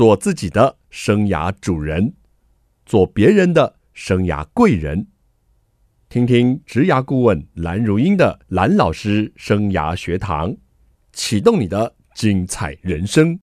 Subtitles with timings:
[0.00, 2.14] 做自己的生涯主人，
[2.86, 5.08] 做别人的生涯贵人。
[6.08, 10.56] 听听职涯顾问蓝如英的蓝老师生涯学堂，
[11.12, 13.38] 启动你的精彩人生。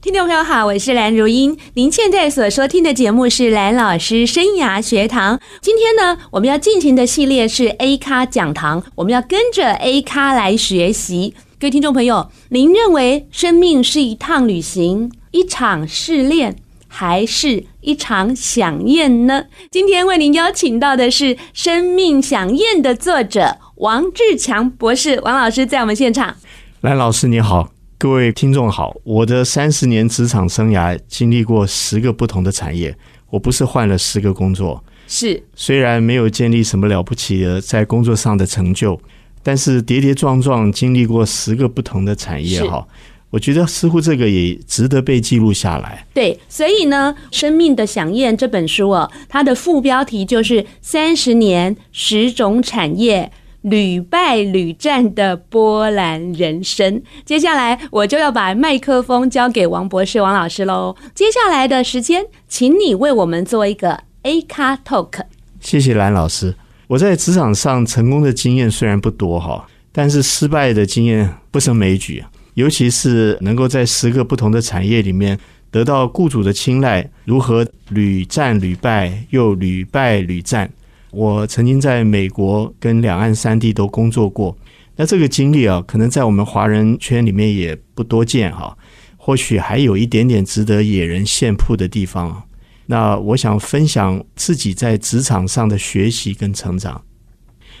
[0.00, 1.54] 听众朋友好，我是蓝如英。
[1.74, 5.38] 您现在所收听的节目是蓝老师生涯学堂。
[5.60, 11.34] 今天呢，我们要进行的系列是 A 咖讲堂，我们要跟着 A 咖来学习。
[11.58, 16.56] 各位听众朋友，您认为生命是一趟旅行，一场试炼，
[16.88, 19.44] 还是一场饗宴呢？
[19.70, 26.34] 今天为您邀请到的是《生命饗宴》的作者王志强博士，王老师在我们现场。
[26.80, 27.72] 蓝老师你好。
[27.96, 32.96] 各位听众好，我的三十年职场生涯经历过十个不同的产业，
[33.28, 38.98] 我不是换了十个工作，是虽然没有建立什么了不起的在工作上的成就，
[39.42, 42.88] 但是跌跌撞撞经历过十个不同的产业哈，
[43.30, 46.04] 我觉得似乎这个也值得被记录下来。
[46.12, 53.32] 对，所以呢，《生命的饗宴》这本书哦，它的副标题就是“三十年十种产业”。
[53.62, 57.02] 屡败屡战的波兰人生。
[57.26, 60.96] 接下来我就要把麦克风交给王博士、王老师喽。
[61.14, 65.24] 接下来的时间，请你为我们做一个 A 咖 Talk。
[65.60, 66.54] 谢谢蓝老师。
[66.86, 72.24] 我在职场上成功的经验虽然不多哈，但是失败的经验不胜枚举。
[72.54, 75.38] 尤其是能够在十个不同的产业里面
[75.70, 80.70] 得到雇主的青睐，如何屡战屡败，又屡败屡战。
[81.12, 84.56] 我曾经在美国跟两岸三地都工作过，
[84.96, 88.76] 那这个经历啊，可能在我们华人圈里面也不多见哈，
[89.16, 92.44] 或许还有一点点值得野人献曝的地方。
[92.86, 97.00] 那我想分享自己在职场上的学习跟成长。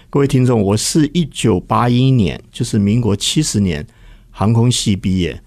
[0.08, 3.86] 各位听众，我是一九八一年，就是民国七十年
[4.40, 5.38] 航空系毕业。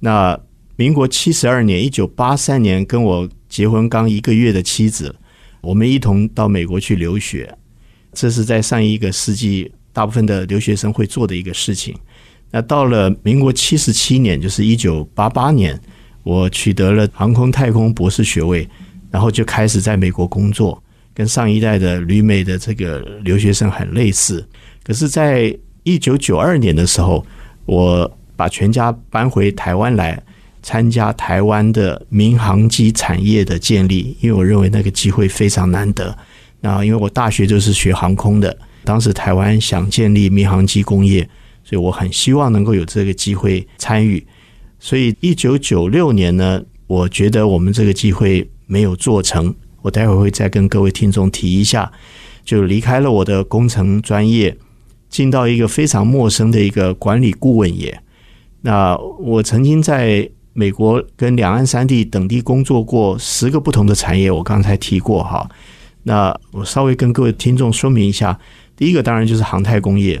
[0.00, 0.40] 那
[0.76, 5.14] 民国七十二年，一九八三年，跟我结婚刚一个月的妻子。
[5.60, 7.54] 我们一同到美国去留学，
[8.14, 11.94] 这是在上一个世纪大部分的留学生会做的一个事情。
[12.50, 15.78] 那到了民国七十七年，就是一九八八年，
[16.22, 18.66] 我取得了航空太空博士学位，
[19.10, 20.82] 然后就开始在美国工作，
[21.12, 24.42] 跟上一代的旅美的这个留学生很类似。
[24.82, 27.26] 可是，在一九九二年的时候，
[27.66, 30.22] 我把全家搬回台湾来。
[30.60, 36.14] 参加台湾的民航机产业的建立，因为我认为那个机会非常难得。
[36.60, 41.26] 那因为我大学就是学航空的，当时台湾想建立民航机工业，
[41.62, 44.22] 所以我很希望能够有这个机会参与。
[44.80, 51.90] 所以一九九六年呢，我觉得我们这个机会没有做成，我待会会再跟各位听众提一下，
[52.44, 54.54] 就离开了我的工程专业，
[55.08, 58.02] 进到一个非常陌生的一个管理顾问业。
[58.60, 65.48] 那我曾经在美国跟两岸三地等地工作过十个不同的产业，我刚才提过哈。
[66.02, 68.38] 那我稍微跟各位听众说明一下，
[68.76, 70.20] 第一个当然就是航太工业，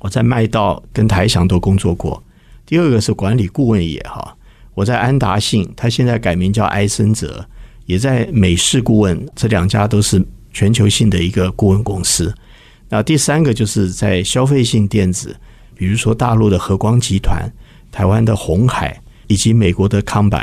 [0.00, 2.22] 我在麦道跟台翔都工作过。
[2.66, 4.36] 第二个是管理顾问业哈，
[4.74, 7.46] 我在安达信，他现在改名叫埃森哲，
[7.86, 10.22] 也在美世顾问，这两家都是
[10.52, 12.34] 全球性的一个顾问公司。
[12.90, 15.34] 那第三个就是在消费性电子，
[15.74, 17.50] 比如说大陆的和光集团，
[17.92, 18.98] 台湾的鸿海。
[19.30, 20.40] 以及美国的康柏，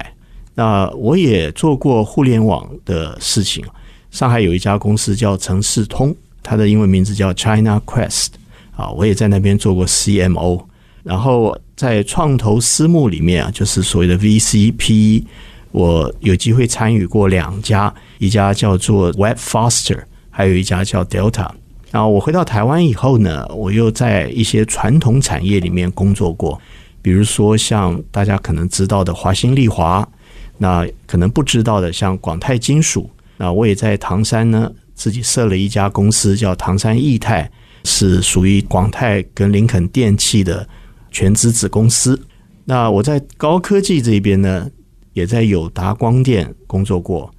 [0.54, 3.66] 那我也做过互联网的事情。
[4.12, 8.28] 上海有一家公司叫城市通，它的英文名字叫 China Quest
[8.76, 10.64] 啊，我也在那边做过 CMO。
[11.02, 15.24] 然后在创投私募里面啊，就是所谓的 VCPE，
[15.72, 21.50] 我有机会参与过两家，一家叫做 Webfoster，还有一家叫 Delta。
[21.90, 26.62] 然后我回到台湾以后呢，我又在一些传统产业里面工作过。
[27.06, 30.10] 比如说，像大家可能知道的华新丽华，
[30.58, 33.08] 那可能不知道的，像广泰金属，
[33.38, 37.48] 那我也在唐山呢，自己设了一家公司，叫唐山液态，
[37.84, 40.68] 是属于广泰跟林肯电器的
[41.12, 42.20] 全资子公司。
[42.64, 44.68] 那我在高科技这边呢，
[45.14, 47.32] 也在友达光电工作过。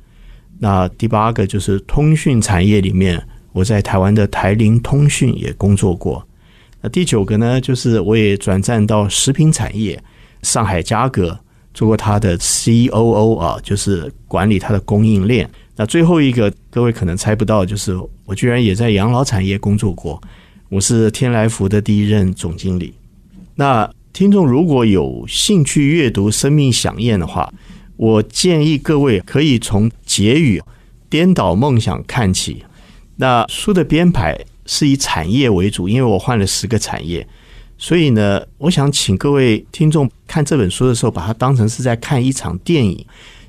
[0.60, 3.20] 那第八个就是通讯产业里面，
[3.50, 6.24] 我在台湾的台铃通讯也工作过。
[6.88, 10.02] 第九个呢，就是我也转战到食品产业，
[10.42, 11.38] 上海嘉格
[11.74, 15.48] 做过他的 COO 啊，就是管理他的供应链。
[15.76, 20.20] 那最后一个，各位可能猜不到，就是我居然也在养老产业工作过，
[20.68, 22.94] 我是天来福的第一任总经理。
[23.54, 27.52] 那听众如果有兴趣阅读《生命响宴》的话，
[27.96, 30.62] 我建议各位可以从结语
[31.10, 32.64] “颠倒梦想”看起。
[33.16, 34.38] 那书的编排。
[34.66, 37.26] 是以产业为主，因为我换了十个产业，
[37.78, 43.06] 所以呢，我想请各位听众看这本书的时候，把它当成是在看一场电影。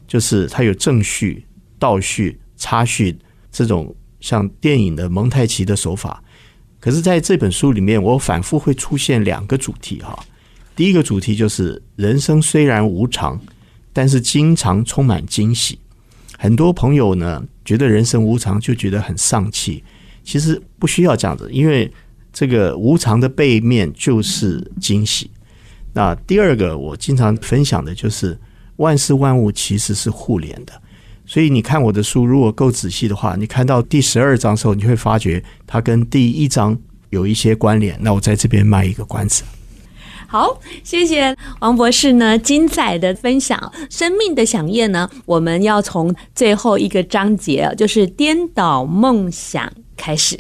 [0.07, 1.45] 就是它有正叙、
[1.77, 3.13] 倒叙、插叙
[3.51, 6.23] 这种像电影的蒙太奇的手法。
[6.79, 10.17] 可是，在这本书里面，我反复会出现两个主题哈。
[10.77, 13.37] 第一个主题就是人生虽然无常，
[13.91, 15.77] 但是经常充满惊喜。
[16.37, 19.83] 很多朋友呢觉得人生无常，就觉得很丧气。
[20.27, 21.89] 其实不需要这样子，因为
[22.33, 25.31] 这个无常的背面就是惊喜。
[25.93, 28.37] 那第二个，我经常分享的就是
[28.75, 30.73] 万事万物其实是互联的。
[31.25, 36.77] 所以你看我的书，如果够仔细的话，你看到第十二章的时候，你会发觉它跟第一章
[37.09, 37.97] 有一些关联。
[38.01, 39.43] 那我在这边卖一个关子。
[40.29, 43.71] 好，谢谢王博士呢，精彩的分享。
[43.89, 50.37] 生命的饗宴呢，我们要从最后一个章节，就是颠倒梦想开始。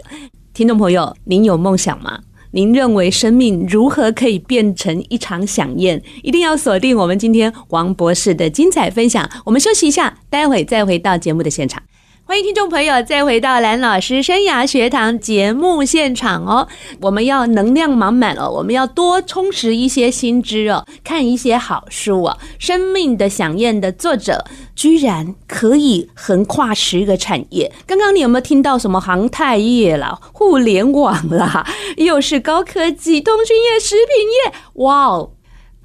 [0.53, 2.19] 听众朋友，您有梦想吗？
[2.51, 6.01] 您认为生命如何可以变成一场饗宴？
[6.23, 9.29] 一定要锁定我们今天王博士的精彩分享。
[9.45, 11.81] 我们休息一下，待会再回到节目的现场。
[12.27, 16.67] 欢迎听众朋友再回到蓝老师生涯学堂节目现场哦！
[16.99, 22.37] 我们要能量满满哦，我们要多充实一些新知哦，看一些好书哦。
[22.59, 24.43] 生命的响宴的作者
[24.75, 27.71] 居然可以横跨十个产业。
[27.85, 31.65] 刚刚你有没有听到什么航太业啦、互联网啦，
[31.95, 34.59] 又是高科技、通讯业、食品业？
[34.83, 35.31] 哇哦！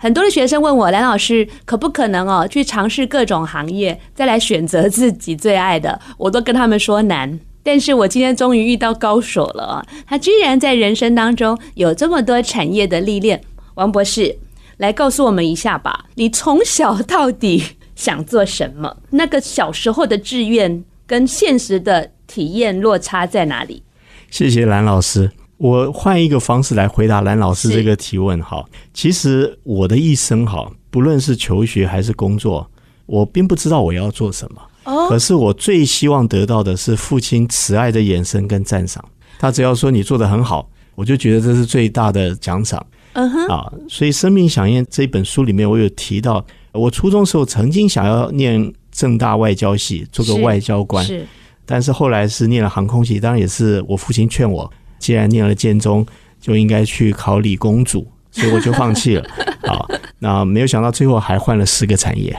[0.02, 6.00] 很多的学生问我，蓝老师可不可能哦，去尝试各种行业，再来选择自己最爱的？
[6.19, 7.38] 我都跟他们说难。
[7.62, 9.87] 但是我今天终于遇到高手了！
[10.04, 13.40] 他居然在人生当中有这么多产业的历练。
[13.75, 14.37] 王博士，
[14.78, 17.62] 来告诉我们一下吧，你从小到底
[17.94, 18.96] 想做什么？
[19.10, 23.84] 那个小时候的志愿跟现实的体验落差在哪里？
[24.28, 25.31] 谢谢蓝老师。
[25.62, 28.64] 我换一个方式来回答蓝老师这个提问哈。
[28.92, 32.68] 其实我的一生哈，不论是求学还是工作，
[33.06, 34.60] 我并不知道我要做什么。
[34.82, 35.08] 哦。
[35.08, 39.04] 可是我最希望得到的是父亲慈爱的眼神跟赞赏。
[39.38, 42.84] 他只要说你做得很好，我就觉得这是最大的奖赏。
[43.12, 43.46] 嗯哼。
[43.46, 51.04] 啊，所以《生命响宴》这本书里面，我有提到，我初中时候曾经想要念正大外交系，做个外交官。
[51.04, 51.24] 是。
[51.64, 54.68] 但是后来是念了航空系，当然也是我父亲劝我。
[55.02, 56.06] 既然念了建中，
[56.40, 59.26] 就应该去考理工组，所以我就放弃了。
[59.64, 59.88] 好，
[60.20, 62.38] 那没有想到最后还换了四个产业。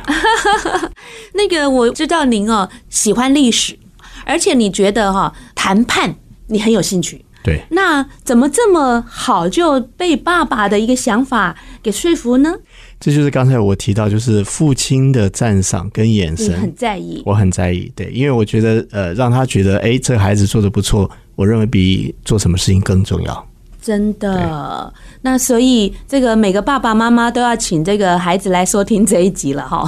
[1.36, 3.77] 那个我知道您哦喜欢历史，
[4.25, 6.15] 而且你觉得哈谈判
[6.48, 7.25] 你很有兴趣。
[7.44, 12.54] 对，那怎么这么好就被爸爸的一个想法给说服呢？
[13.01, 17.92] 这就是刚才我提到，就是父亲的赞赏跟眼神，很在意，我很在意。
[17.94, 21.12] 对，因为我觉得呃，让他觉得哎，这个孩子做的不错。
[21.35, 23.47] 我认为比做什么事情更重要。
[23.81, 24.94] 真的，
[25.24, 29.85] 那所以这个每个爸爸妈妈都要请这个孩子来收听这一集了哈，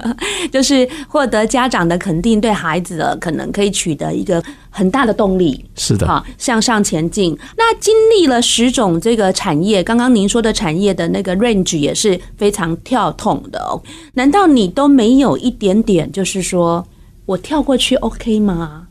[0.52, 5.64] 就是获得家长的肯定，对孩子的可能可以取得一个很大的动力。
[5.76, 7.34] 是的，哈，向上前进。
[7.56, 13.82] 那经历了十种这个产业，刚刚您说的产业的那个 range 也是非常跳痛的哦。
[14.12, 16.86] 难道你都没有一点点，就是说
[17.24, 18.87] 我跳过去 OK 吗？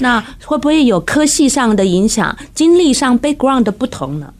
[0.00, 4.34] 那会不会有科系上的影响，经历上 background 的不同呢？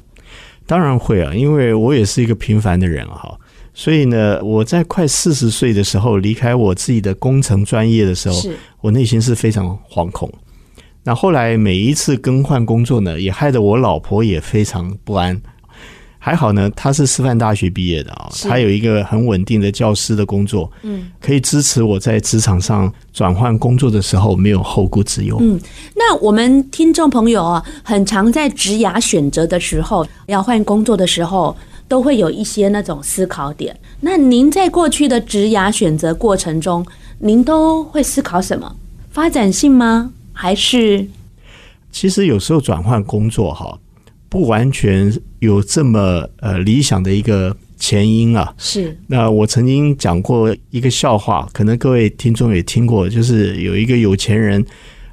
[0.66, 3.38] 当然会啊，因为我也是一个平凡的人哈，
[3.74, 8.36] 所以呢，我在快四十岁的时候离开我自己的工程专业的时候，
[8.80, 10.32] 我内心是非常惶恐。
[11.02, 15.40] 那后来每一次更换工作呢，也害得我老婆也非常不安。
[16.22, 25.38] 还好呢，他是师范大学毕业的啊，他有一个很稳定的教师的工作，嗯，可以支持我在职场上转换工作的时候没有后顾之忧。
[25.40, 25.58] 嗯，
[25.96, 31.56] 那我们听众朋友啊，很常在职涯选择的时候，要换工作的时候，
[31.88, 33.74] 都会有一些那种思考点。
[34.00, 36.84] 那您在过去的职涯选择过程中，
[37.20, 38.76] 您都会思考什么？
[39.10, 40.12] 发展性吗？
[40.34, 41.08] 还是？
[41.90, 43.78] 其实有时候转换工作哈。
[44.30, 48.54] 不完全有这么呃理想的一个前因啊。
[48.56, 48.96] 是。
[49.08, 54.64] 那我曾经讲过一个笑话，可能各位听众也听过，就是有一个有钱人，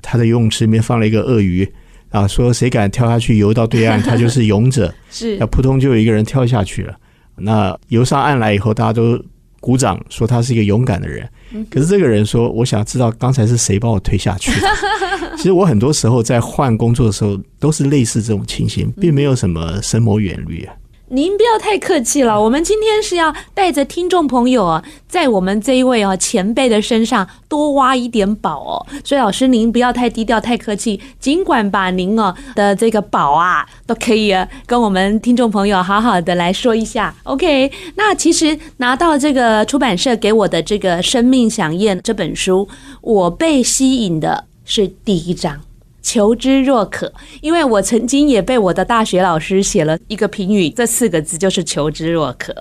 [0.02, 1.68] 他的游泳池里面放了一个鳄鱼
[2.12, 4.94] 啊，说谁敢跳下去游到对岸，他就是勇者。
[5.12, 5.36] 是。
[5.38, 6.96] 那扑通就有一个人跳下去了。
[7.36, 9.22] 那游上岸来以后，大家都
[9.68, 11.30] 鼓掌，说他是一个勇敢的人。
[11.70, 14.68] 可是这个人说：“我想知道刚才是谁把我推下去的。
[15.36, 20.74] ”其实我很多时候在换工作的时候都是类似这种情形，并没有什么深谋远虑啊。
[21.10, 28.86] 您不要太客气了，我们今天是要带着听众朋友啊，在我们这一位啊前辈的身上多挖一点宝哦。
[29.06, 37.16] 所以老师您不要太低调、太客气，尽管把您哦的这个宝啊都可以啊跟我们听众朋友好好的来说一下。
[37.24, 42.68] OK，那其实拿到这个出版社给我的这个《生命饗宴》这本书，
[43.00, 45.67] 我被吸引的是第一章。
[46.08, 47.12] 求知若渴，
[47.42, 52.54] 因为我曾经也被我的大学老师写了一个评语，这四个字就是求知若渴。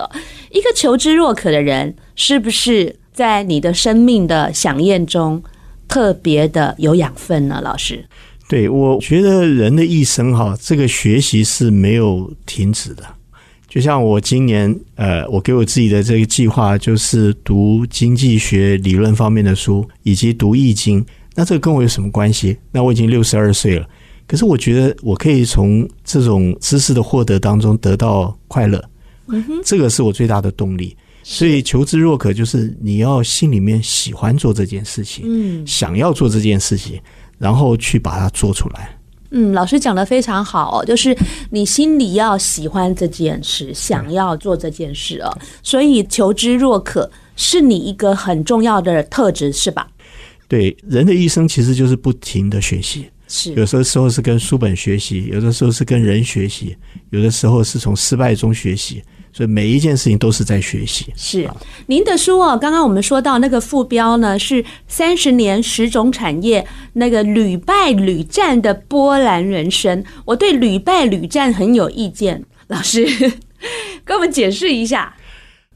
[0.51, 5.41] 一个求知若渴的人，是不是在你的生命的饗宴中
[5.87, 7.61] 特别的有养分呢？
[7.63, 8.05] 老师，
[8.49, 13.05] 对，我觉得人的一生哈，这个学习是没有停止的。
[13.69, 21.07] 就像我今年，呃，我给我自己的这个计划就是读经济学理论方面的书，以及读易经。
[21.37, 22.59] 那这个跟我有什么关系？
[22.73, 23.87] 那我已经六十二岁了，
[24.27, 28.83] 可是我觉得我可以从这种知识的获得当中得到快乐，
[29.29, 30.97] 嗯，这个是我最大的动力。
[31.23, 37.01] 所以求知若渴，就是你要心里面喜欢做这件事情，嗯，想要做这件事情，
[37.37, 38.97] 然后去把它做出来。
[39.33, 41.15] 嗯，老师讲的非常好哦，就是
[41.51, 49.89] 你心里要喜欢这件事，想要做这件事哦，所以求知若渴是你一个很重要的特质，是吧？
[50.49, 56.77] 对，人的一生其实就是不停的学习，是有时候时候是跟书本学习，有的时候是跟人学习，
[57.11, 61.13] 有的时候是从失败中学习，所以每一件事情都是在学习。
[61.17, 61.51] 是
[61.87, 70.05] 您的书哦，刚刚我们说到那个副标呢，是三十年十种产业，那个屡败屡战的波兰人生。
[70.25, 73.05] 我对屡败屡战很有意见，老师
[74.05, 75.13] 跟我们解释一下。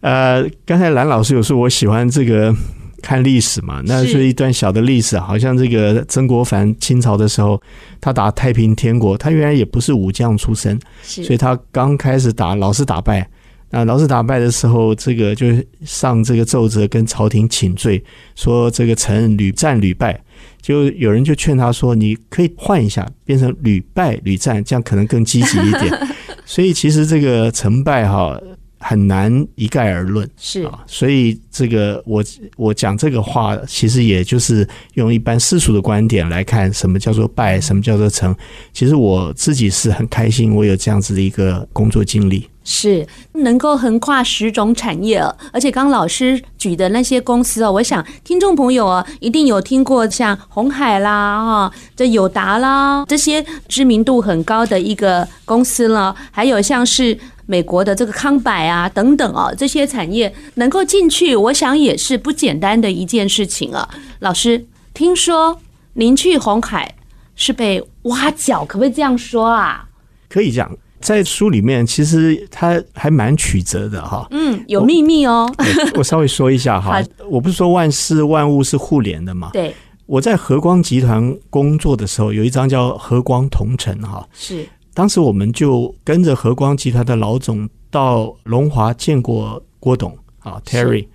[0.02, 2.54] 呃，刚才蓝老师有说我喜欢这个。
[3.00, 7.60] 看历史嘛，那是一段小的历史，好像这个曾国藩清朝的时候，
[8.00, 13.28] 他打太平天国，他原来也不是武将出身，所以他刚开始打老是打败，
[13.70, 15.46] 那老是打败的时候，这个就
[15.84, 18.02] 上这个奏折跟朝廷请罪，
[18.36, 20.20] 说这个臣屡战屡败，
[20.60, 26.08] 就有人就劝他说，你可以换一下，变成屡败屡战，这样可能更积极一点。
[26.46, 28.38] 所以其实这个成败哈。
[28.82, 32.24] 很难一概而论，是啊，所以这个我
[32.56, 38.34] 我讲这个话，其实也就是用一般世俗的观点来看，什么叫做败，什么叫做成。
[38.72, 45.22] 其实我自己是很开心，我有这样子的一个工作经历，是能够横跨十种产业，
[45.52, 57.18] 而且刚老师举的那些公司哦，我想听众朋友啊，一定有听过像红海啦、哈这友达啦这些知名度很高的一个公司了，还有像是。
[57.50, 63.88] 美国的这个康柏啊，等等啊，这些产业能够进去，我想也是不简单的一件事情啊。
[64.20, 64.64] 老师，
[64.94, 65.58] 听说
[65.94, 66.94] 您去红海
[67.34, 69.84] 是被挖角，可不可以这样说啊？
[70.28, 74.28] 可以讲，在书里面其实它还蛮曲折的哈。
[74.30, 75.52] 嗯，有秘密哦。
[75.58, 79.50] 我，我稍微说一下哈，我不是说万事万物是互联的嘛？
[79.52, 79.74] 对，
[80.06, 84.24] 我在和光集团工作的时候，有一张叫《和光同城》哈。
[84.32, 84.64] 是。
[84.92, 91.06] 当时我们就跟着和光集团的老总到龙华见过郭董啊，Terry。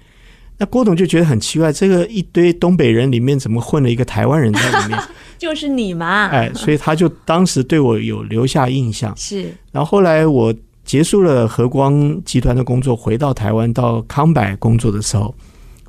[0.57, 4.99] 那郭董就觉得很奇怪，这个一堆东北人里面怎么混了一个台湾人在里面？
[5.37, 6.27] 就是你嘛！
[6.27, 9.13] 哎，所以他就当时对我有留下印象。
[9.17, 9.53] 是。
[9.73, 10.55] 然后后来我
[10.85, 15.35] 结束了和光集团的工作，回到台湾到康柏工作的时候，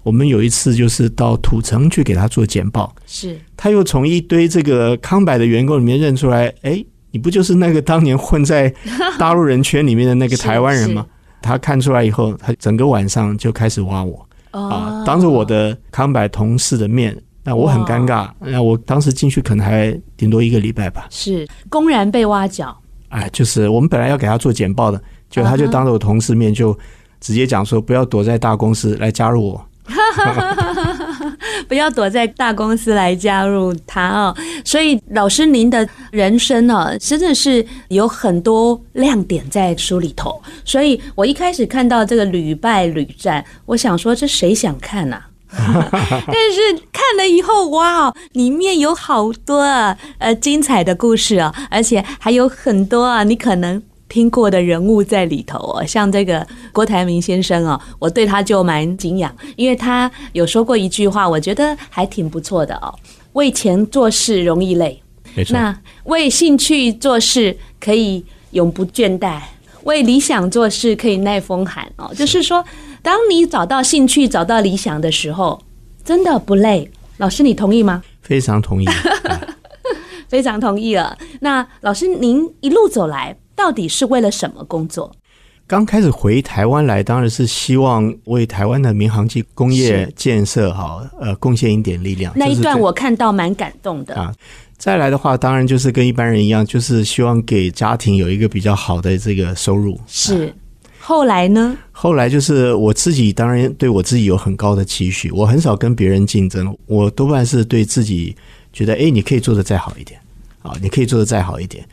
[0.02, 2.92] 我们有一次就是到土城去给他做简报。
[3.06, 3.38] 是。
[3.56, 6.84] 他又从一堆这个康柏的员工里面认出来，哎。
[7.16, 8.70] 你不就是那个当年混在
[9.18, 11.06] 大陆人圈里面的那个台湾人吗？
[11.40, 18.28] 他看出来以后，他整个晚上就开始挖我啊，当着我的康柏同事的面，那我很尴尬。
[18.38, 21.06] 那我当时进去可能还顶多一个礼拜吧。
[21.08, 22.76] 是公然被挖角？
[23.08, 26.78] 哎，就是我们本来要给他做简报的，就他就当着我同事面就
[27.18, 29.66] 直接讲说，不要躲在大公司来加入我。
[31.68, 34.36] 不要躲在大公司来加入他哦。
[34.64, 40.40] 所以老师您的人生呢，真的是有很多亮点在书里头。
[40.64, 45.20] 所以我一开始看到这个屡败屡战，我想说这谁想看呐？
[45.56, 49.62] 但是看了以后，哇，里面有好多
[50.18, 53.82] 呃精彩的故事哦，而且还有很多啊，你可能。
[54.08, 62.94] 听过的人物在里头哦，像这个郭台铭先生哦，我对他就蛮敬仰，因为他有说过一句话，我觉得还挺不错的哦。
[63.32, 65.02] 为钱做事容易累，
[65.34, 65.52] 没错。
[65.54, 69.40] 那为兴趣做事可以永不倦怠，
[69.82, 72.10] 为理想做事可以耐风寒哦。
[72.14, 72.64] 就是说，
[73.02, 75.60] 当你找到兴趣、找到理想的时候，
[76.04, 76.90] 真的不累。
[77.18, 78.02] 老师，你同意吗？
[78.22, 78.86] 非常同意，
[80.28, 81.18] 非常同意了。
[81.40, 83.36] 那老师，您一路走来。
[83.56, 85.10] 到底是为了什么工作？
[85.68, 92.32] 刚开始回台湾来，当然是希望为台湾的民航机工业建设哈，呃，贡献一点力量。
[92.36, 94.32] 那一段我看到蛮感动的啊。
[94.78, 99.98] 再来的话，当然就是跟一般人一样，就是希望给家庭有一个比较好的这个收入。
[100.06, 100.54] 是。
[101.00, 101.76] 后来呢？
[101.90, 105.32] 后来就是我自己，当然对我自己有很高的期许。
[105.32, 108.36] 我很少跟别人竞争，我多半是对自己
[108.72, 110.20] 觉得，哎，你可以做得再好一点，
[110.62, 111.84] 啊，你可以做得再好一点。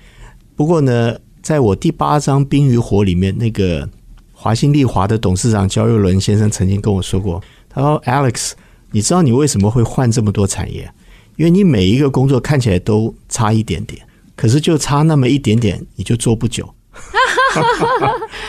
[0.55, 1.17] 不过呢。
[1.43, 3.87] 在我第八章《冰与火》里面，那个
[4.31, 8.53] 华新丽华的董事长焦佑伦先生曾经跟我说过：“他说，Alex，
[8.91, 10.89] 你知道你为什么会换这么多产业？
[11.35, 14.01] 因为你每一个工作看起来都差一点点，
[14.37, 16.73] 可是就差那么一点点，你就做不久。”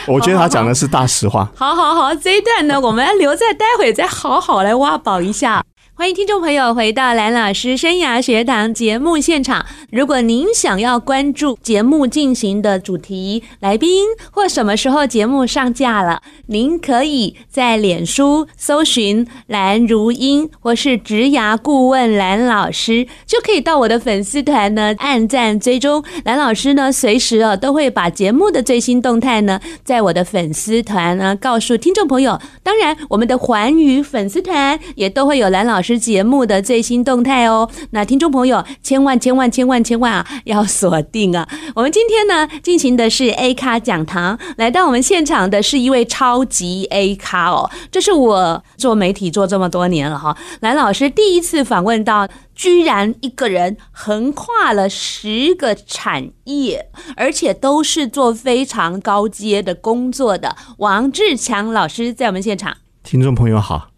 [0.07, 1.51] 我觉得他讲的是大实话。
[1.53, 5.61] 好好好，这一段呢，我们留在待会再好好来挖宝一下。
[5.97, 9.65] 欢迎听众朋友回到蓝老师生涯学堂节目现场。
[9.89, 26.03] 如果您想要关注节目进行的主题、来宾或什么时候节目上架了，您可以在脸书搜寻蓝如英或是职涯顾问蓝老师，就可以到我的粉丝团呢按赞追踪。
[26.25, 32.37] 蓝老师呢随时啊都会把节目的最新动态呢在我的粉丝团呢告诉听众朋友。
[32.61, 35.95] 当然，我们的环宇粉丝团也都会有蓝老师。
[36.05, 41.47] 节目的最新动态哦，那听众朋友千万千万千万千万啊，要锁定啊！
[41.73, 63.94] 我们今天呢进行的是 A 咖讲堂，来到我们现场的是一位超级 A 咖哦，这是我做媒体做这么多年了哈，蓝老师第一次访问到，居然一个人横跨了十个产业，而且都是做非常高阶的工作的王志强老师在我们现场，听众朋友好。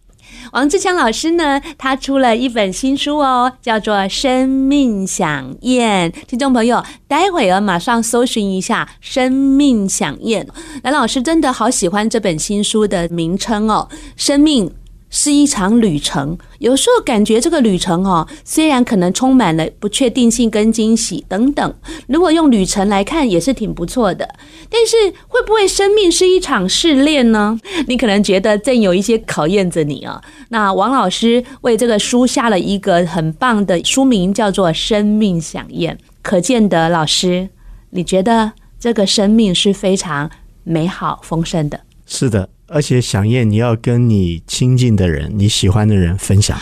[0.52, 6.10] 王志强老师呢，他出了一本新书哦，叫做《生命响宴》。
[6.26, 10.46] 听众朋友，待会儿马上搜寻一下《生命响宴》。
[10.82, 14.68] 蓝老师真的好喜欢这本新书的名称哦，《生命》。
[15.10, 21.74] 是一场旅程，有时候感觉这个旅程哦，虽然可能充满了不确定性跟惊喜等等，
[22.06, 24.28] 如果用旅程来看也是挺不错的。
[24.70, 24.96] 但是
[25.26, 27.58] 会不会生命是一场试炼呢？
[27.88, 30.22] 你可能觉得正有一些考验着你啊。
[30.50, 37.48] 那王老师为这个书下了一个很棒的书名，叫做《生命饗宴》，可见得老师，
[37.90, 40.30] 你觉得这个生命是非常
[40.64, 41.80] 美好丰盛的。
[42.04, 42.48] 是的。
[42.68, 46.58] 而且想宴，你要跟你亲近的人、你喜欢的人分享，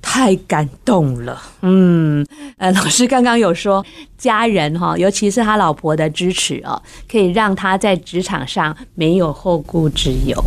[0.00, 1.42] 太感动了。
[1.62, 2.24] 嗯，
[2.56, 3.84] 呃， 老师刚刚有说，
[4.16, 10.40] 家人哈，尤其是他老婆的支持哦，可以让他在职场上没有后顾之忧。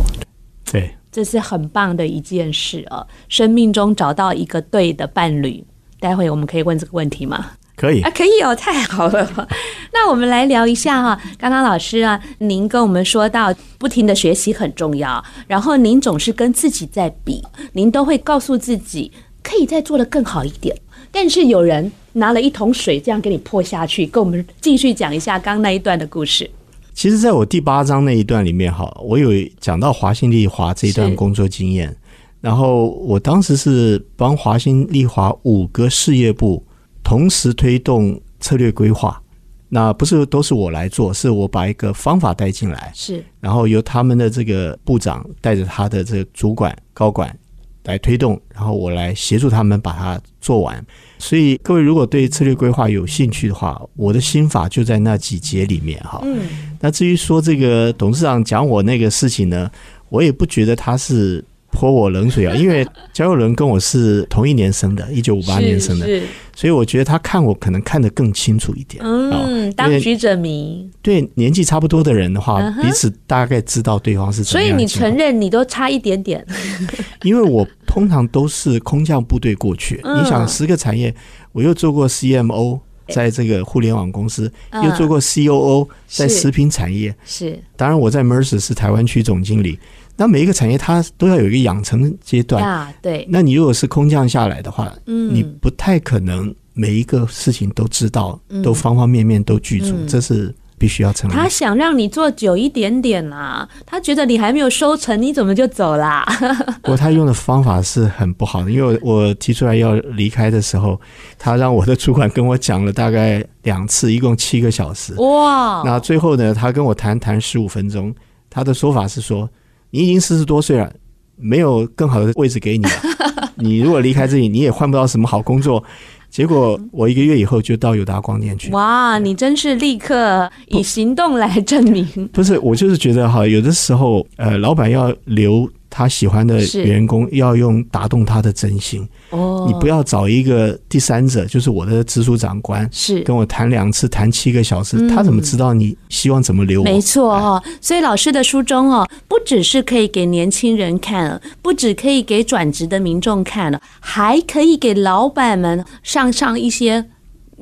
[0.64, 3.06] 对，这是很棒的一件事哦。
[3.28, 5.62] 生命中找到一个对的伴侣，
[6.00, 7.52] 待会我们可以问这个问题吗？
[7.76, 9.48] 可以啊，可以哦， 太好了。
[9.92, 19.10] 那我们来聊一下哈，刚刚老师啊，您跟我们说到不停的学习很重要，然后您总是跟自己在比，您都会告诉自己
[19.42, 20.76] 可以再做得更好一点。
[21.10, 26.48] 但是有人拿了一桶水这样给你泼下去，跟我们继续讲一下刚刚那一段的故事。
[26.92, 31.96] 其实，在我第八章那一段里面哈，我有讲到华新丽华这一段工作经验，
[32.40, 36.64] 然后我当时是帮华新丽华五个事业部。
[37.04, 39.22] 同时推动策略规划，
[39.68, 47.38] 那不是都是我来做，是我把一个方法带进来，是，然后由他们的这个部长带着他的这个主管高管
[47.84, 50.84] 来推动，然后我来协助他们把它做完。
[51.18, 56.20] 所以各位如果对策略规划有兴趣的话，我的心法就在那几节里面哈。
[56.24, 56.48] 嗯，
[56.80, 59.70] 那至于说这个董事长讲我那个事情呢，
[60.08, 61.44] 我也不觉得他是。
[61.74, 62.54] 泼我冷水啊！
[62.56, 66.06] 因为焦佑伦跟我是同一年生的，一九五八年生的，
[66.54, 69.02] 所以我觉得他看我可能看得更清楚一点。
[69.04, 70.88] 嗯，当局者迷。
[71.02, 74.44] 对年纪差不多的人的话，彼此大概知道对方是。
[74.44, 76.46] 所以你承认你都差一点点？
[77.24, 80.00] 因为我通常都是空降部队过去。
[80.04, 81.12] 你想，十个产业，
[81.50, 84.50] 我又做过 CMO，在这个互联网公司，
[84.82, 87.14] 又做过 COO，在食品产业。
[87.24, 89.78] 是，当然我在 Mercer 是台湾区总经理。
[90.16, 93.26] 那每一个产业它都要有一个养成阶段啊，对。
[93.28, 101.36] 那你如果是空降下来的话，嗯，你不太可能每一个事情都知道，都方方面面都具足，这是必须要承认。
[101.36, 106.24] 他想让你做久一点点啦，他觉得你还没有收成，你怎么就走啦？
[106.82, 111.00] 不过他用的方法是很不好的，因为 我提出来要离开的时候，
[111.36, 115.12] 他让我的主管跟我讲了大概两次，一共七个小时。
[115.14, 115.82] 哇！
[115.84, 118.14] 那最后呢，他跟我谈谈十五分钟，
[118.48, 119.50] 他的说法是说。
[119.94, 120.92] 你已经四十多岁了，
[121.36, 122.90] 没有更好的位置给你了。
[123.54, 125.80] 你如果离开这里，你也换不到什么好工作。
[126.28, 128.72] 结果我一个月以后就到友达光电去。
[128.72, 132.04] 哇，你真是立刻以行动来证明。
[132.32, 135.70] 不是，我就是觉得哈，有的时候呃，老板要留。
[135.96, 139.08] 他喜欢的员工要用打动他的真心。
[139.30, 143.22] 哦，你不要找一个第三者，就是我的直属长官是。
[143.22, 146.80] 跟我谈两次，谈七个小时，他怎么知道你希望怎么留？
[146.80, 146.84] 我？
[146.84, 157.06] 没错哦，所以老师的书中哦，不只是可以给年轻人看，不只可以给转职的民众看了，还可以给老板们上上一些。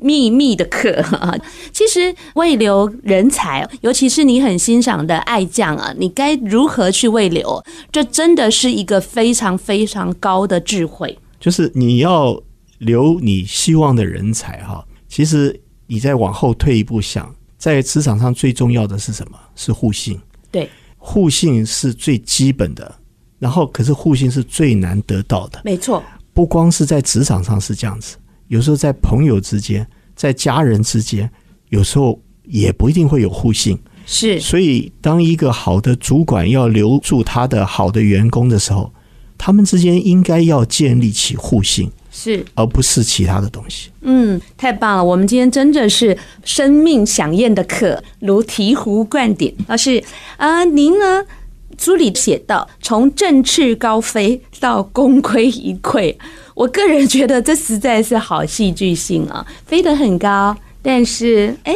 [0.03, 1.33] 秘密的课啊，
[1.71, 7.63] 其实未留人才，尤其是你很欣赏的爱将啊，你该如何去未留？
[7.91, 11.17] 这真的是一个非常非常高的智慧。
[11.39, 12.41] 就是你要
[12.79, 19.37] 留你希望的人才哈，其实你再往后退一步想，在职场上最重要的是什么？
[19.55, 20.19] 是互信。
[20.51, 22.93] 对，互信是最基本的，
[23.39, 25.61] 然后可是互信是最难得到的。
[25.63, 28.17] 没错，不光是在职场上是这样子。
[28.53, 29.85] 有时候在朋友之间，
[30.15, 31.27] 在家人之间，
[31.69, 33.75] 有时候也不一定会有互信。
[34.05, 38.93] 是，所以当一个好的主管要留住他的好的员工的时候，
[39.39, 43.89] 他们之间应该要建立起互信，是，而不是其他的东西。
[44.01, 45.03] 嗯，太棒了！
[45.03, 49.51] 我们今天真的是生命响宴的课，如醍醐灌顶。
[49.67, 49.97] 老师
[50.37, 51.25] 啊、呃，您呢？
[51.83, 56.15] 书里写到，从振翅高飞到功亏一篑。
[56.55, 61.73] 我个人觉得这实在是好戏剧性啊，飞得很高，但是哎，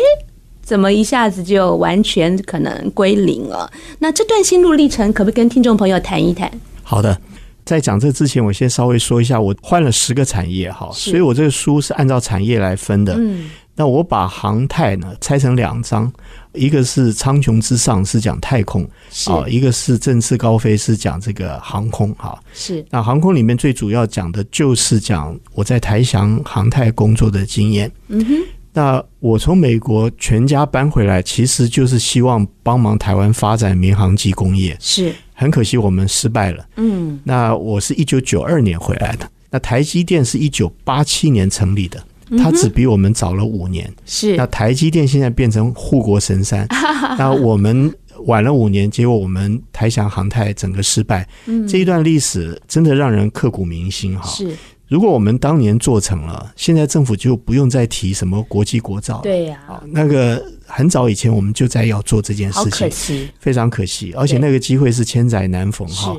[0.63, 3.70] 怎么一下子就完全可能归零了？
[4.00, 6.50] 那这段心路历程，可不可以跟听众朋友谈一谈？
[6.84, 7.20] 好的，
[7.65, 13.13] 在讲这之前，我先稍微说一下，我换了十个产业哈，所以我这个书是按照产业来分的。
[13.17, 13.50] 嗯。
[13.78, 16.12] 那我把航太呢拆成两章，
[16.54, 18.84] 一个是苍穹之上是讲太空
[19.28, 22.38] 啊，一个是振翅高飞是讲这个航空哈。
[22.54, 22.84] 是。
[22.90, 27.92] 那航空里面最主要讲的就是讲我在台翔航太工作的经验。
[28.08, 28.34] 嗯哼。
[28.74, 34.76] 那我从美国全家搬回来，其实就是希望帮忙台湾发展民航机工业。
[34.80, 35.13] 是。
[35.34, 36.66] 很可惜我们失败了。
[36.78, 37.20] 嗯。
[37.24, 42.04] 那我是一九九二年回来的，那台积电是一九八七年成立的。
[42.38, 44.36] 他只比我们早了五年，是。
[44.36, 46.68] 那台积电现在变成护国神山，
[47.18, 47.94] 那我们
[48.26, 51.28] 晚了五年，结果我们台翔航太整个失败。
[51.46, 54.28] 嗯，这一段历史真的让人刻骨铭心哈。
[54.28, 54.52] 是。
[54.88, 59.20] 如果我们当年做成了，现在政府就不用再提什么国际国造。
[59.22, 59.60] 对呀。
[59.88, 64.13] 那个很早以前我们就在要做这件事情，可惜，非常可惜。
[64.13, 66.16] 而且那个机会是千载难逢哈。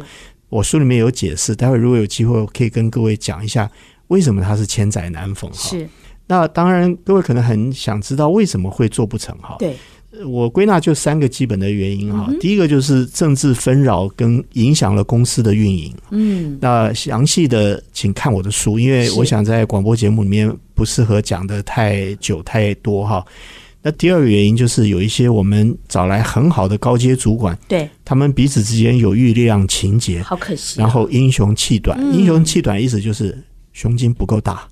[0.50, 3.70] 我书里面有解释，待会如果有机会，我可以跟各位讲一下。
[4.08, 5.50] 为什么它是千载难逢？
[5.50, 5.88] 哈，是。
[6.26, 9.34] 那当然，各位可能很想知道为什么会做不成？
[9.38, 9.74] 哈，对。
[10.26, 12.28] 我归纳就三个基本的原因哈。
[12.40, 15.94] 第一个就是政治纷扰跟影响了公司的运营。
[16.10, 16.58] 嗯。
[16.60, 23.24] 那详细的请看我的书，因为我想在广播节目里面不适合讲的太久太多哈。
[23.80, 30.80] 那第二个原因就是有一些我们找来很好的高阶主管，对，他们彼此之间有力量情节，好可惜。
[30.80, 33.38] 然后英雄气短，英雄气短意思就是。
[33.78, 34.66] 胸襟不够大。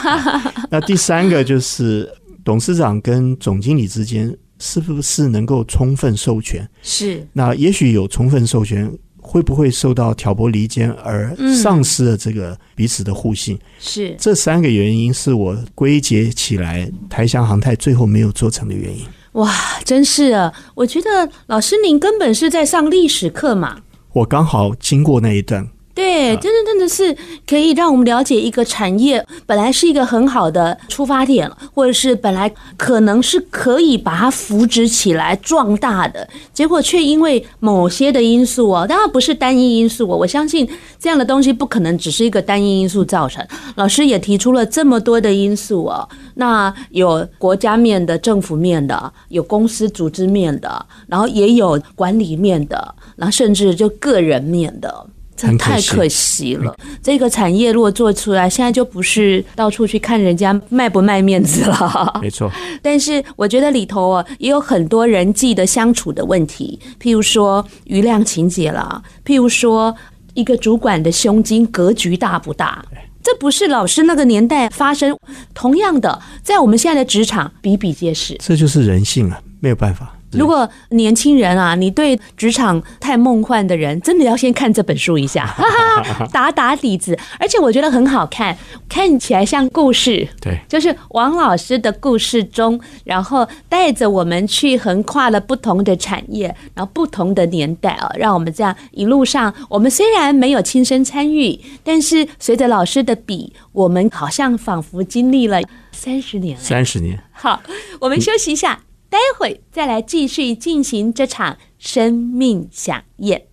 [0.70, 2.10] 那第三个就是
[2.42, 6.66] 董事长跟总经理之间是不是能够充分授权？
[6.80, 7.28] 是。
[7.34, 13.58] 那也许有充分授权，会不会受到挑拨离间而丧失了这个彼此的互信？
[13.78, 14.16] 是。
[14.18, 19.04] 这三个原因是我归结起来台翔航太最后没有做成的原因。
[19.32, 20.50] 哇，真是啊！
[20.74, 23.82] 我觉得老师您根本是在上历史课嘛。
[24.14, 25.68] 我刚好经过那一段。
[25.98, 40.68] 对，真的真的是可以让我们了解一个产业本来是一个很好的出发点，或者是本来可能是可以把它扶植起来壮大的，结果却因为某些的因素哦，当然不是单一因素哦，我相信
[41.00, 43.44] 这样的东西不可能只是一个单一因素造成。
[43.74, 55.04] 老师也提出了这么多的因素哦，那有国家面的、政府面的，有公司组织面的，然后也有管理面的，然后甚至就个人面的。
[55.38, 62.12] 真太可惜了，这个产业如果做出来，现在就不是到处去看人家卖不卖面子了。
[62.20, 62.50] 没错，
[62.82, 69.94] 但是我觉得里头啊也有很多人际的相处的问题，譬如说余量情节啦，譬如说
[70.34, 72.84] 一个主管的胸襟格局大不大，
[73.22, 75.16] 这不是老师那个年代发生，
[75.54, 78.36] 同样的在我们现在的职场比比皆是。
[78.40, 80.17] 这就是人性啊，没有办法。
[80.32, 85.64] 如果年轻人啊，你对职场太梦幻的人，真的要先看这本书一下， 哈
[86.02, 87.18] 哈， 打打底子。
[87.38, 88.56] 而且我觉得很好看，
[88.88, 90.28] 看起来像故事。
[90.40, 105.60] 对，就是王老师的故事中，然后带着我们去横跨了不同的产业，然后不同的年代啊，让我们这样一路上，我们虽然没有亲身参与，但是随着老师的笔，我们好像仿佛经历了
[105.92, 106.58] 三十年。
[106.58, 107.18] 三十年。
[107.32, 107.62] 好，
[108.00, 108.80] 我们休息一下。
[109.10, 113.46] 待会再来继续进行这场生命饗宴。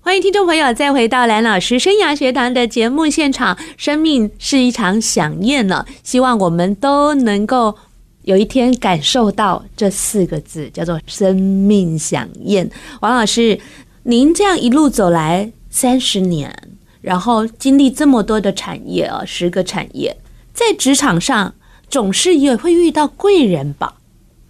[0.00, 3.56] 欢迎听众朋友再回到蓝老师生涯学堂的节目现场。
[3.76, 7.76] 生命是一场饗宴了，希望我们都能够
[8.22, 12.68] 有一天感受到这四个字，叫做生命饗宴。
[13.00, 13.60] 王老师，
[14.02, 16.52] 您这样一路走来三十年，
[17.00, 20.16] 然后经历这么多的产业啊，十个产业，
[20.52, 21.54] 在职场上
[21.88, 23.94] 总是也会遇到贵人吧？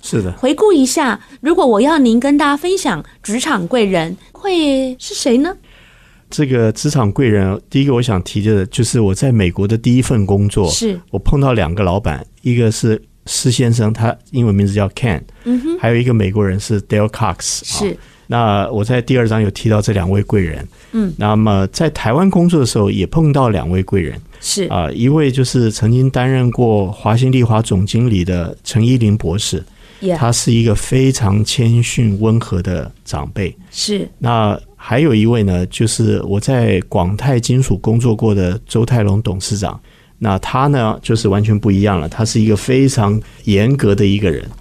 [0.00, 5.54] 是的，回顾一下，如果我要您跟大家分享职场贵人，会是谁呢？
[6.30, 10.98] 这个职场贵人，第一个我想提的，就是我在美国的第一份工作，是。
[11.10, 17.96] 我碰到两个老板，一个是施先生，他英文名字叫 Ken，嗯哼，还有一个美国人是 Dale Cox，是。
[18.26, 24.64] 那我在第二章有提到这两位贵人，嗯，那么在台湾工作的时候也碰到两位贵人，是。
[24.64, 29.64] 啊，一位就是曾经担任过华新丽华总经理的陈依林博士。
[30.16, 33.54] 他是一个非常谦逊温和的长辈。
[33.70, 34.08] 是。
[34.18, 39.78] 那还有一位呢，就是我在广泰金属工作过的周泰龙董事长。
[40.20, 42.08] 那他呢，就是完全不一样了。
[42.08, 44.44] 他是一个非常严格的一个人，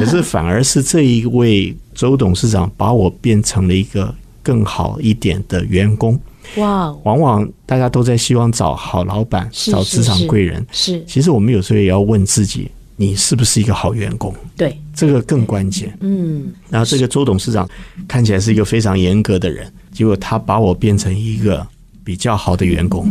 [0.00, 6.18] 可是反而是这一位周董事长把我变成了一个更好一点的员工。
[6.56, 6.92] 哇！
[7.04, 10.64] 往往大家都在希望找好老板，找职场贵人。
[10.72, 11.04] 是。
[11.06, 12.68] 其实我们有时候也要问自己。
[12.96, 14.34] 你是不是一个好员工？
[14.56, 15.96] 对，这个更关键。
[16.00, 17.68] 嗯，然后这个周董事长
[18.08, 21.66] 看起来是一个非常严格的人，结果他把我变成一个
[22.06, 23.10] 比较好的员工。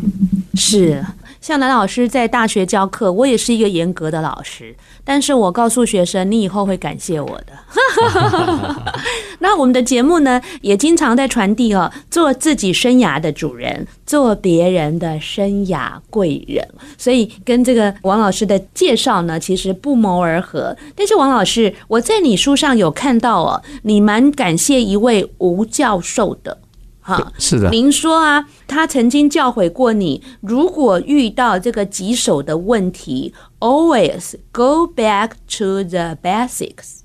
[0.55, 1.05] 是。
[1.41, 7.53] 像南老师在大学教课，我也是一个严格的老师，但是我告诉学生，你以后会感谢我的。
[9.38, 16.67] 那我们的节目呢，也经常在传递哦，做自己生涯的主人，做别人的生涯贵人。
[16.97, 20.75] 所以跟这个王老师的介绍呢，其实不谋而合。
[20.95, 26.58] 但是王老师，我在你书上有看到哦，你蛮感谢一位吴教授的。
[27.05, 27.69] 哈，是的。
[27.69, 37.01] 您说啊，他曾经教诲过你，如果遇到这个棘手的问题，always go back to the basics。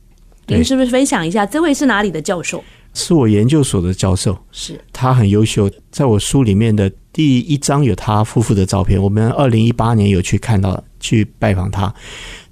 [0.46, 2.64] 您是不是分享一下，这位是哪里的教授？
[2.94, 5.70] 是我研究所的教授，是他很优秀。
[5.90, 9.00] 在我书里面的第一章有他夫妇的照片。
[9.00, 11.94] 我们二零一八年有去看到，去拜访他。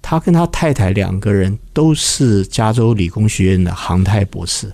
[0.02, 4.70] 他跟他太太两个人都是加州理工学院的航太博士。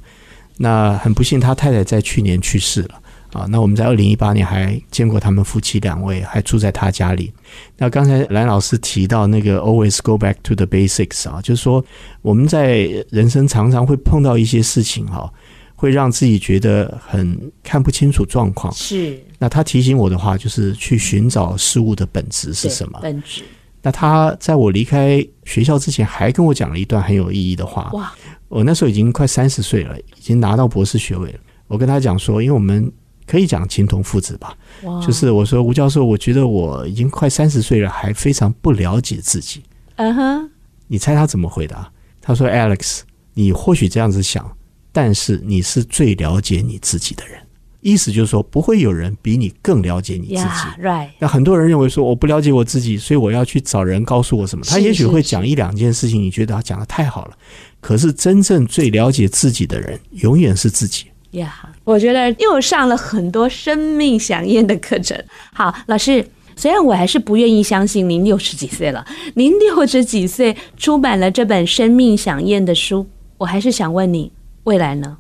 [0.57, 3.01] 那很不幸，他太太在去年去世了
[3.33, 3.47] 啊。
[3.49, 7.33] 那我们在二零一八年还见过他们夫妻两位，还住在他家里。
[7.77, 11.85] 那刚才蓝老师提到那个 “always go back to the basics” 啊，就是说
[12.23, 15.29] 我们在人生常常会碰到一些事情哈，
[15.75, 18.73] 会让自己觉得很看不清楚状况。
[18.75, 19.19] 是。
[19.39, 23.01] 那他提醒我的话，就是去寻找事物的本质是什么？
[23.03, 23.43] 本质。
[23.83, 27.91] 那他在我离开学校之前，还跟我讲了一段很有意义的话。
[27.93, 28.11] 哇！
[28.49, 31.39] 我那时候已经快三十岁了，已经拿到博士学位了。
[31.67, 32.93] 我跟他讲说，因为我们
[33.27, 34.57] 可以讲情同父子吧。
[35.05, 39.63] 就是我说吴教授，我觉得我已经快三十岁了，还非常不了解自己。
[39.97, 40.51] 嗯哼。
[40.87, 41.91] 你猜他怎么回答？
[42.21, 43.01] 他说：“Alex，
[43.33, 44.57] 你或许这样子想，
[44.93, 47.41] 但是你是最了解你自己的人。”
[47.85, 50.39] 意思就是说，不会有人比你更了解你自己。
[50.39, 51.09] Yeah, right.
[51.19, 54.65] 那很多人认为说，我不了解我自己，所以我要去找人告诉我什么。
[54.65, 57.37] 他也许会讲一两件事情，你觉得他讲的太好了。
[57.83, 61.05] 可是真正最了解自己的人，永远是自己。
[61.33, 65.23] 呀，yeah, 我觉得又上了很多生命响宴的课程。
[65.53, 75.19] 好，老师，虽然我还是不愿意相信您六十几岁了，您六十几岁出版了这本生命响宴的书，我还是想问你，未来呢？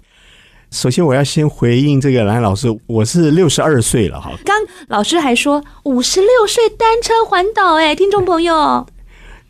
[0.74, 4.32] 首先，我要先回应这个蓝老师，我是六十二岁了哈。
[4.44, 4.56] 刚
[4.88, 8.84] 老师还说五十六岁单车环岛，哎，听众朋友，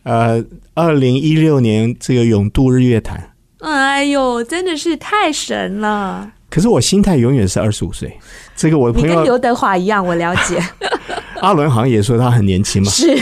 [0.02, 6.30] 呃，二零一六年这个永渡日月潭，哎呦，真的是太神了。
[6.50, 8.14] 可是我心态永远是二十五岁，
[8.54, 10.62] 这个我的朋友你跟刘德华一样，我了解。
[11.40, 13.16] 阿伦好像也说他很年轻嘛，是，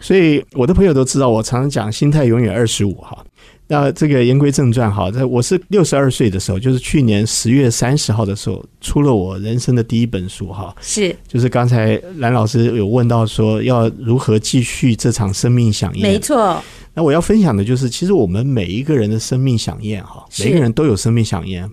[0.00, 3.18] 所以我的朋友都知道，我常常讲心态永远二十五哈。
[3.66, 16.62] 那这个言归正传哈，在我是六十二岁的时候，就是去年十月三十号的时候，出了我人生的第一本书哈，是，就是刚才蓝老师有问到说要如何继续这场生命响应，没错。
[16.92, 21.66] 那我要分享的就是，其实我们每一个人的生命响应哈，每个人都有生命响应，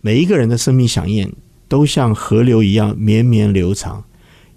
[0.00, 1.30] 每一个人的生命响应
[1.66, 4.02] 都像河流一样绵绵流长，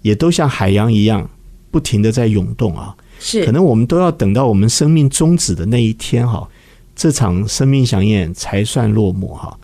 [0.04, 1.28] 也都像海洋一样
[1.72, 6.48] 不停的在涌动啊，是，可能我们都要等到我们生命终止的那一天哈。
[6.96, 9.58] 这场生命响宴才算落幕哈。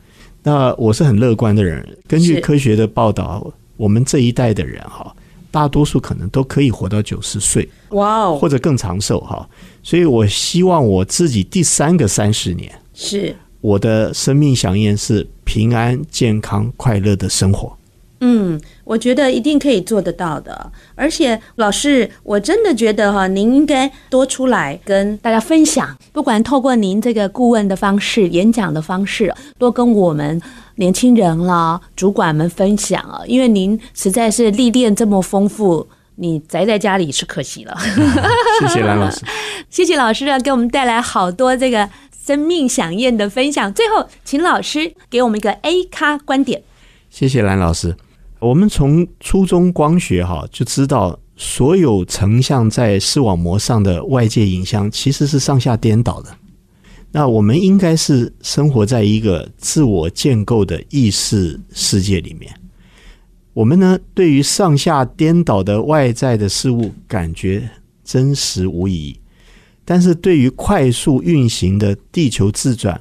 [0.43, 5.15] 那我是很乐观的人，根据科学的报道，我们这一代的人哈，
[5.51, 9.47] 大多数可能都可以活到九十岁，哇哦，或者更长寿哈。
[9.83, 17.77] 所以我希望我自己第三个三十年，是我的生命饗宴是平安、健康、快乐的生活。
[18.23, 20.71] 嗯，我觉得一定可以做得到的。
[20.93, 30.39] 而且老师，我真的觉得哈，您应该多出来跟大家分享，不管透过您这个顾问的方式、演讲的方式，多跟我们
[30.75, 33.21] 年轻人啦、主管们分享啊。
[33.25, 37.75] 因为您实在是历练这么丰富，你宅在家里是可惜了。
[38.61, 39.21] 谢谢蓝老师，
[39.71, 41.89] 谢谢老师啊，给我们带来好多这个
[42.23, 43.73] 生命饗宴的分享。
[43.73, 46.61] 最后，请老师给我们一个 A 咖观点。
[47.09, 47.95] 谢谢蓝老师。
[48.41, 56.35] 我们从初中光学哈就知道，所有成像在视网膜上的外界影像其实是上下颠倒的。
[57.11, 62.51] 那我们应该是生活在一个自我建构的意识世界里面。
[63.53, 67.69] 我们呢，对于上下颠倒的外在的事物感觉
[68.03, 69.15] 真实无疑，
[69.85, 72.99] 但是对于快速运行的地球自转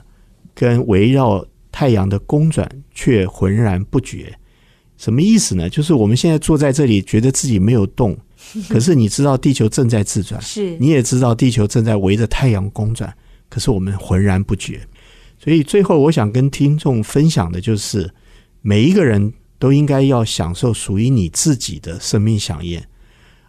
[0.54, 4.36] 跟围绕太阳的公转却浑然不觉。
[5.00, 5.70] 什么意思呢？
[5.70, 8.14] 就是我们现在坐在这里，觉得自己没有动，
[8.68, 13.10] 可是你知道地球正在自转，是，你也知道地球正在围着太阳公转，
[13.48, 14.86] 可是我们浑然不觉。
[15.42, 18.12] 所以最后，我想跟听众分享的就是，
[18.60, 22.86] 每一个人都应该要享受属于你自己的生命饗宴，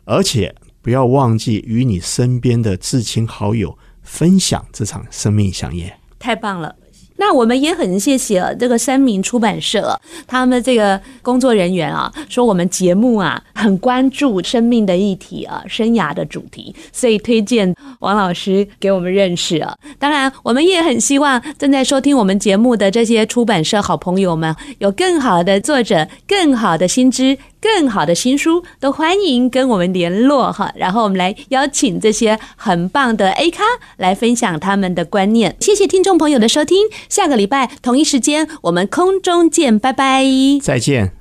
[0.05, 5.93] 而且不要忘记与你身边的至亲好友分享这场生命饗宴。
[6.17, 6.73] 太棒了。
[7.21, 19.77] 那我们也很谢谢这个三民出版社，他们这个工作人员啊，说我们节目啊很关注生命的议题啊，生涯的主题，所以推荐王老师给我们认识啊。
[19.99, 27.37] 当然，我们也很希望正在收听我们节目的这些出版社好朋友们，有更好的作者，更好的新知。
[27.61, 33.63] 更好的新书都欢迎跟我们联络哈，然后我们来邀请这些很棒的 A 咖
[33.97, 35.55] 来分享他们的观念。
[35.59, 40.25] 谢谢听众朋友的收听，下个礼拜同一时间我们空中见，拜拜，
[40.61, 41.11] 再见。